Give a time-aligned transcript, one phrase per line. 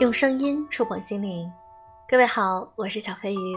[0.00, 1.52] 用声音触碰心灵，
[2.08, 3.56] 各位好，我是小飞鱼。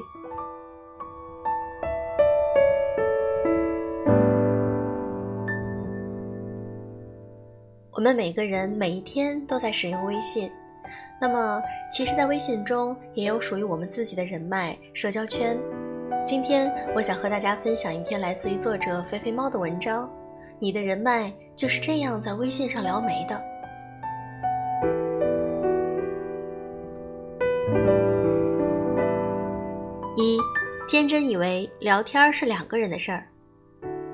[7.92, 10.52] 我们每个人每一天都在使用微信，
[11.18, 15.58] 那么其实，在微信中也有属于我们自己的人脉社交圈。
[16.26, 20.12] 今天，我想和大家分享一篇来自于作者肥肥猫的文章：
[20.60, 23.53] 你的人脉就是这样在微信上撩没的。
[30.94, 33.26] 天真以为聊天是两个人的事儿，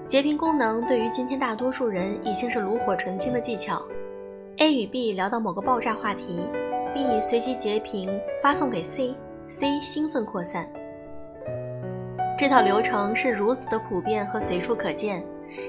[0.08, 3.86] 截屏功能对于今天大多数人已经是炉火纯青的技巧。
[4.60, 6.50] A 与 B 聊到某个爆炸话题
[6.94, 8.10] ，B 随即截屏
[8.42, 10.72] 发送给 C，C 兴奋扩散。
[12.38, 15.22] 这套流程是如此的普遍和随处可见，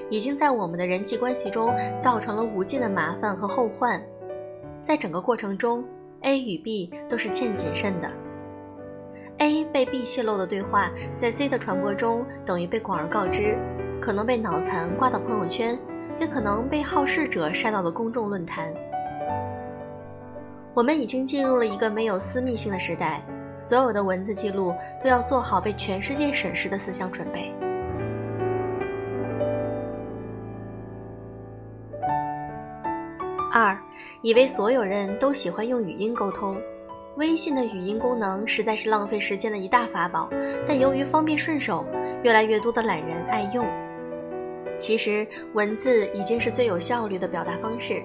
[0.09, 4.01] 已经在我们的人际关系中造成了无尽的麻烦和后患。
[4.81, 5.83] 在整个过程中
[6.21, 8.09] ，A 与 B 都是欠谨慎的。
[9.71, 13.57] 被 B 泄露的对话，在 C 的传播中等于被广而告之，
[14.01, 15.79] 可能被脑残挂到朋友圈，
[16.19, 18.73] 也可能被好事者晒到了公众论坛。
[20.73, 23.21] 我们已经进入了一个没有私密性的时代，
[23.59, 27.53] 所有的文字记录都要做好被全世界审视的思想准备。
[33.53, 33.77] 二，
[34.21, 36.57] 以为所有人都喜欢用语音沟通。
[37.17, 40.29] 微信的语音功能实在是浪费时间的一大法宝，
[40.65, 41.85] 但由于方便顺手，
[42.23, 43.67] 越来越多的懒人爱用。
[44.79, 48.01] 其实文字已经是最有效率的表达方式，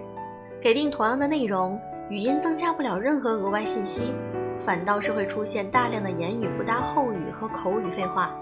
[0.60, 4.12] 给定同样的内容，语音增加不了任何额外信息，
[4.58, 8.36] 反倒是会出现大量的言语不搭后语和口语废话。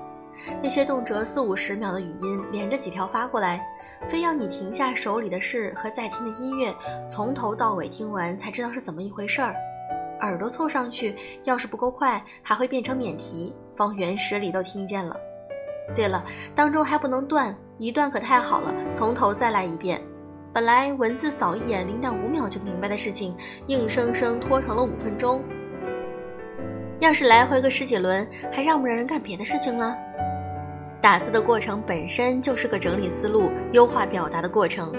[0.62, 3.64] 那些动辄四五十秒的语音连着几条发过来，
[4.02, 6.74] 非要你停下手里的事和在听的音乐，
[7.06, 9.54] 从头到尾听完才知道是怎么一回事儿。
[10.24, 15.16] 耳朵凑上去，要是不够快，还会变成免提，方圆十里都听见了。
[15.94, 16.24] 对了，
[16.54, 20.00] 当中还不能断，一断可太好了，从头再来一遍。
[20.52, 23.36] 本来文字扫一眼零点五秒就明白的事情，
[23.66, 25.42] 硬生生拖成了五分钟。
[27.00, 29.96] 要是来回个十几轮，还让不让人干别的事情了？
[31.02, 34.90] 打字的过程本身就是个整理思路、优化表达的过程。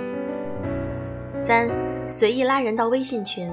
[1.36, 1.68] 三，
[2.08, 3.50] 随意拉人到微信群。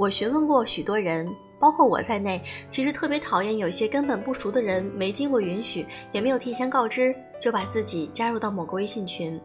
[0.00, 9.38] 我询问过许多人，包括我在内，其实特别讨厌有些根本不熟的人，没经过允许，也没有提前告知，就把自己加入到某个微信群，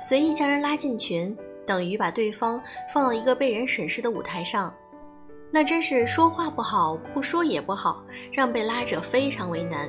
[0.00, 2.60] 随意将人拉进群，等于把对方
[2.92, 4.74] 放到一个被人审视的舞台上，
[5.52, 9.88] 那真是说话不好，不说也不好，让被拉者非常为难。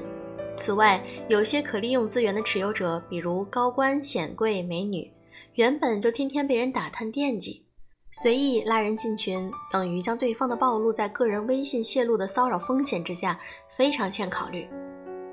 [0.56, 5.12] 此外，有些可利用资源的持有者，比如高官显贵、美女，
[5.56, 7.66] 原本就天天被人打探惦记。
[8.14, 13.40] 随意拉人进群，等于将对方的暴露在个人微信泄露的骚扰风险之下，
[13.70, 14.68] 非常欠考虑。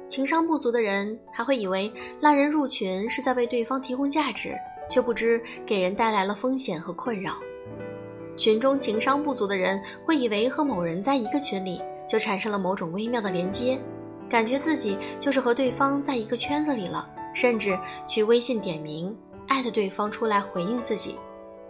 [0.07, 4.57] 情商不足的人还会以为拉人入群是在为对方提供价值，
[4.89, 7.35] 却不知给人带来了风险和困扰。
[8.37, 13.77] 群中情商不足的人会以为和某人在一个群里就产生了某种微妙的连接，
[14.31, 19.13] 感觉自己就是和对方在一个圈子里了，甚至去微信点名
[19.49, 21.17] 艾特对方出来回应自己。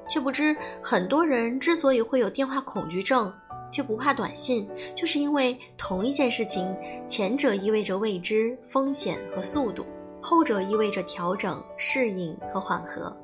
[0.09, 3.33] 却不知，很多人之所以会有电话恐惧症，
[3.71, 6.75] 却不怕短信，就是因为同一件事情，
[7.07, 9.85] 前者意味着未知、风险和速度，
[10.21, 13.15] 后者意味着调整、适应和缓和。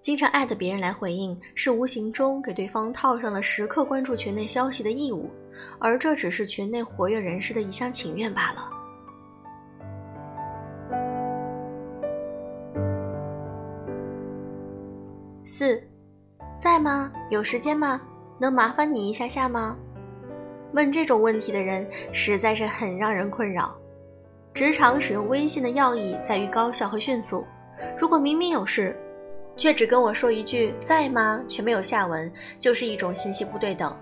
[0.00, 5.30] 经常艾特别人来回应，是无形中给对方套上了时刻关注群内消息的义务，
[5.78, 8.68] 而这只是群内活跃人士的一厢情愿罢了。
[15.56, 15.80] 四，
[16.58, 17.12] 在吗？
[17.30, 18.02] 有时间吗？
[18.40, 19.78] 能麻烦你一下下吗？
[20.72, 23.72] 问这种问题的人实在是很让人困扰。
[24.52, 27.46] 职场使用微信的要义在于高效和迅速。
[27.96, 28.96] 如果明明有事，
[29.56, 32.28] 却只跟我说一句在吗，却没有下文，
[32.58, 33.96] 就是一种信息不对等。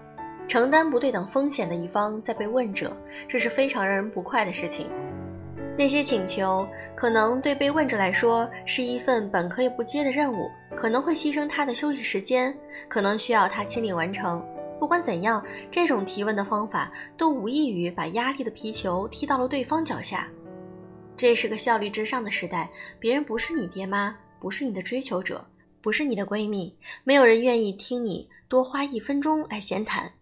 [0.48, 2.96] 承担不对等风险的一方在被问者，
[3.28, 4.88] 这是非常让人不快的事情。
[5.76, 12.56] 那些请求可能对被问者来说是一份本可以不接的任务，可能会牺牲他的休息时间，
[12.88, 14.44] 可能需要他亲力完成。
[14.78, 20.28] 不管怎样，这种提问的方法都无异于把压力的皮球踢到了对方脚下。
[21.16, 25.46] 这是个效率至上的时代，别人不是你爹妈，不是你的追求者，
[25.80, 30.12] 不是你的闺蜜，没有人愿意听你多花一分钟来闲谈。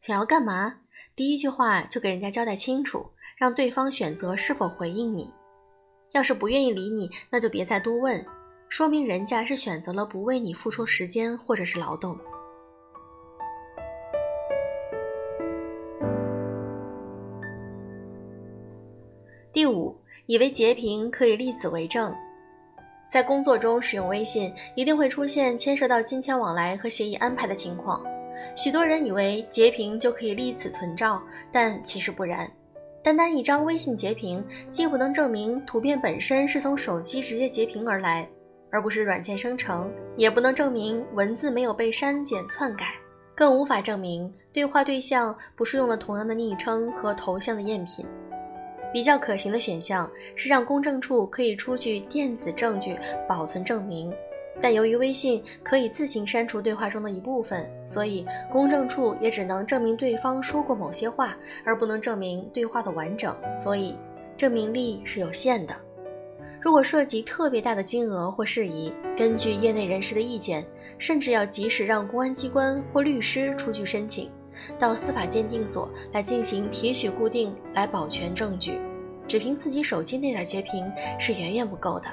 [0.00, 0.78] 想要干嘛？
[1.14, 3.10] 第一句话就给人家交代清楚。
[3.36, 5.32] 让对方选择是否回应你，
[6.10, 8.26] 要是不愿意理你，那就别再多问，
[8.68, 12.16] 说明人家是选择了不为你付出时间或者是劳动。
[19.50, 22.14] 第五以为截屏可以立此为证。
[23.10, 28.04] 在工作中使用微信一定会出现牵涉到金钱往来和协议安排的情况。
[28.54, 32.48] 许多人以为截屏就可以立此存照但其实不然。
[33.02, 38.28] 单单一张微信截屏既不能证明图片本身是从手机直接截屏而来
[38.70, 42.94] 而不是软件生成，也不能证明文字没有被删减篡改，
[43.34, 48.04] 更无法证明对话对象不是用了同样的昵称和头像的赝品。
[48.92, 52.98] 比较可行的选项是让公证处可以出具电子证据
[53.28, 54.10] 保存证明，
[54.62, 63.94] 但由于微信可以自行删除对话中的一部分，所以公证处也只能证明对方说过某些话，而不能证明对话的完整，所以
[64.38, 65.74] 证明力是有限的。
[66.60, 70.66] 如果涉及特别大的金额或事宜，根据业内人士的意见，
[70.98, 74.30] 甚至要及时让公安机关或律师出具申请。
[74.76, 78.80] 到司法鉴定所来进行提取固定，来保全证据。
[79.28, 82.08] 只凭自己手机那点截屏是远远不够的。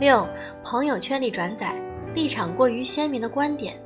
[0.00, 0.26] 六，
[0.64, 1.78] 朋友圈里转载
[2.14, 3.80] 立场过于鲜明的观点。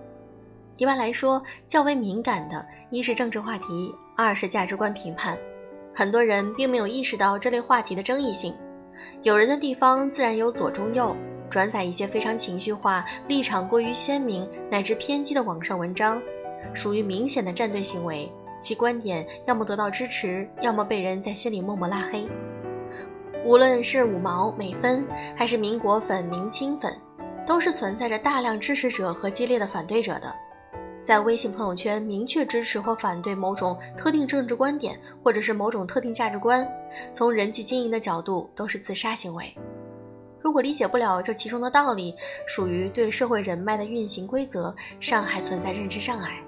[0.77, 5.39] 一般来说，较为敏感的，一是政治话题，二是价值观评判。
[5.95, 8.55] 很多人并没有意识到这类话题的争议性。
[9.23, 11.17] 有人的地方自然有左中右。
[11.51, 16.21] 转载一些非常情绪化、立场过于鲜明乃至偏激的网上文章，
[16.73, 18.29] 属于明显的站队行为。
[18.61, 22.27] 其观点要么得到支持，要么被人在心里默默拉黑。
[23.45, 25.07] 无论是五毛、美分，
[25.37, 26.93] 还是民国粉、明清粉，
[27.47, 30.35] 都是存在着大量支持者和激烈的反对者的。
[31.05, 36.67] 在微信朋友圈明确支持或反对某种特定政治观点，或者是某种特定价值观，
[37.13, 39.55] 从人际经营的角度都是自杀行为。
[40.41, 42.15] 如果理解不了这其中的道理，
[42.47, 46.43] 属于对社会人脉的运行规则尚还存在认知障碍。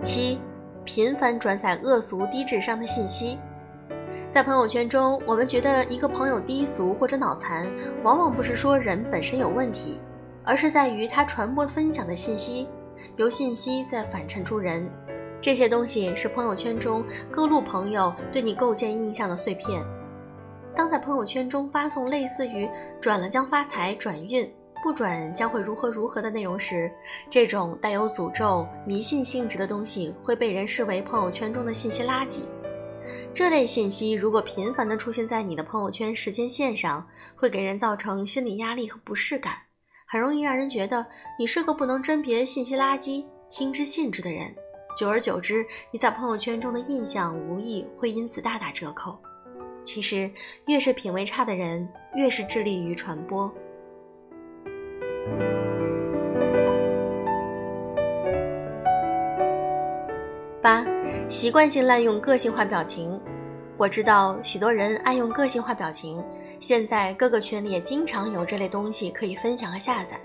[0.00, 0.38] 七，
[0.84, 3.38] 频繁转载恶俗低智商的信息，
[4.32, 7.70] 在朋友圈中，我们觉得一个朋友低俗或者脑残，
[8.02, 10.00] 往往不是说人本身有问题，
[10.42, 12.66] 而是在于他传播分享的信息，
[13.16, 14.88] 由信息在反衬出人。
[15.38, 19.84] 这些东西是朋友圈中各路朋友对你构建印象的碎片。
[20.74, 22.66] 当在朋友圈中发送类似于
[23.02, 24.50] “转了将发财、转运，
[24.82, 26.90] 不转将会如何如何”的内容时，
[27.28, 32.44] 这种带有诅咒、迷信性质的东西会被人视为朋友圈中的信息垃圾。
[33.34, 39.54] 这类信息如果频繁地出现在你的朋友圈时间线上，会给人造成心理压力和不适感，
[40.06, 41.06] 很容易让人觉得
[41.38, 44.54] 你是个不能甄别信息垃圾、听之信之的人。
[44.98, 49.18] 久而久之，你在朋友圈中的印象无疑会因此大打折扣。
[49.82, 50.30] 其实，
[50.66, 53.52] 越是品味差的人，越是致力于传播。
[61.32, 63.18] 习惯性滥用个性化表情。
[63.78, 66.22] 我知道许多人爱用个性化表情，
[66.60, 70.20] 现在各个群里也经常有这类东西可以分享和下载。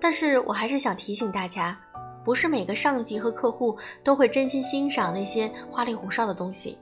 [0.00, 1.76] 但是我还是想提醒大家。
[2.24, 6.78] 不是每个上级和客户都会真心欣赏那些花里胡哨的东西，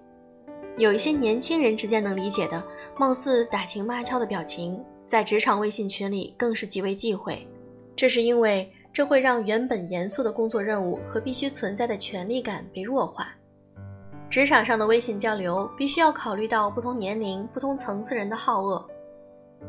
[0.76, 2.62] 有一些年轻人之间能理解的，
[2.98, 7.48] 貌似打情骂俏的表情，在职场微信群里更是极为忌讳。
[7.96, 13.34] 这是因为这会让原本严肃的工作任务和必须存在的权力感被弱化。
[14.34, 18.84] 职场上的微信交流必须要考虑到不同年龄、不同层次人的好恶。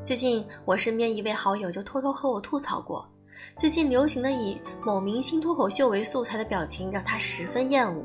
[0.01, 3.07] 最近我身边一位好友就偷偷和我吐槽过。
[3.59, 8.03] 最近流行的以某明星脱口秀为素材的表情让他十分厌恶，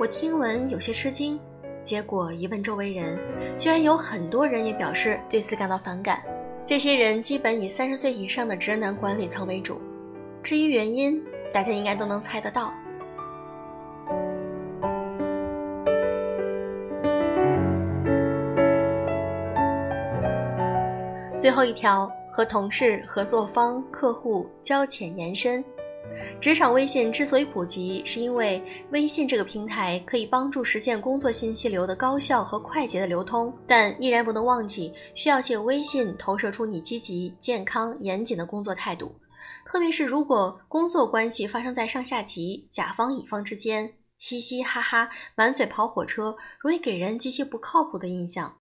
[0.00, 1.38] 我听闻有些吃惊。
[1.82, 3.18] 结果一问周围人，
[3.58, 6.22] 居然有很多人也表示对此感到反感。
[6.64, 9.78] 这些人基本以三十岁以上的直男管理层为主。
[10.42, 11.22] 至于原因，
[11.52, 12.72] 大家应该都能猜得到。
[21.42, 22.08] 最后一条。
[22.30, 25.62] 和同事、合作方、客户交浅言深。
[26.40, 39.14] 职场微信之所以普及，是因为微信这个平台可以帮助实现工作信息流的高效和快捷的流通，但依然不能忘记需要借微信投射出你积极、健康、严谨的工作态度。
[39.66, 48.56] 特别是如果工作关系发生在上下级、甲方乙方之间，嘻嘻哈哈、满嘴跑火车，容易给人极其不靠谱的印象。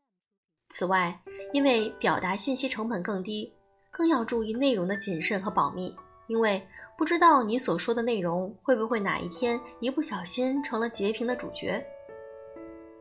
[0.67, 3.51] 此外，因为表达信息成本更低。
[3.93, 5.93] 更要注意内容的谨慎和保密，
[6.27, 6.65] 因为
[6.97, 11.85] 不知道你所说的内容会不会哪一天一不小心成了截屏的主角。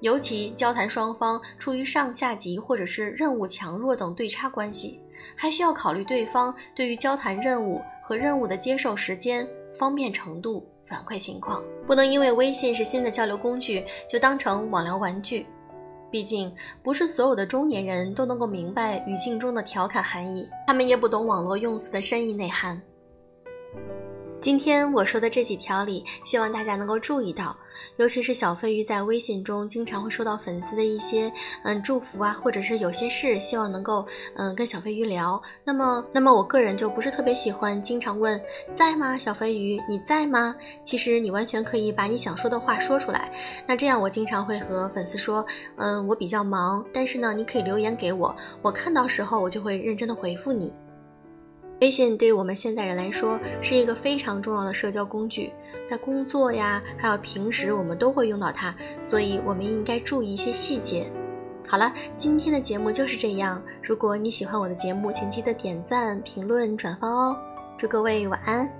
[0.00, 4.98] 尤其交谈双方处于上下级或者是任务强弱等对差关系，
[5.36, 15.46] 还需要考虑对方对于交谈任务和任务的接受时间、方便程度、反馈情况，不能因为微信是新的交流工具就当成网聊玩具。
[16.10, 16.52] 毕竟，
[16.82, 22.80] 不是所有的中年人都能够明白语境中的调侃含义，他们也不懂网络用词的深意内涵。
[24.40, 27.56] 今天我说的这几条里，希望大家能够注意到，
[27.96, 31.32] 尤其是小飞鱼在微信中经常会收到粉丝的一些
[31.64, 34.06] 嗯祝福啊，或者是有些事希望能够
[34.36, 35.40] 嗯跟小飞鱼聊。
[35.64, 38.40] 那么，那么我个人就不是特别喜欢经常问
[38.72, 40.54] 在吗，小飞鱼你在吗？
[40.84, 43.32] 其实你完全可以把你想说的话说出来。
[43.66, 45.44] 那这样我经常会和粉丝说，
[45.76, 50.72] 嗯，我比较忙，但是呢，你可以留言给我，我看到时候我就会认真的回复你。
[51.80, 55.52] 微信对于我们现在人来说是一个非常重要的社交工具，
[55.88, 61.10] 在工作呀，还有平时我们都会用到它，所以我们应该注意一些细节。
[61.66, 63.62] 好了，今天的节目就是这样。
[63.82, 67.36] 如果你喜欢我的节目，请记得点赞、评论、转发哦。
[67.78, 68.79] 祝各位晚安。